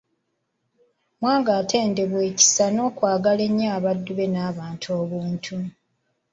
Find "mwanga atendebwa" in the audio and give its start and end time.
1.19-2.21